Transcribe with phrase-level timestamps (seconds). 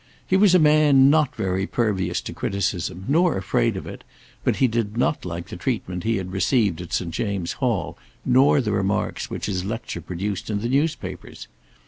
[0.25, 4.03] He was a man not very pervious to criticism, nor afraid of it,
[4.43, 7.11] but he did not like the treatment he had received at St.
[7.11, 11.47] James's Hall, nor the remarks which his lecture produced in the newspapers.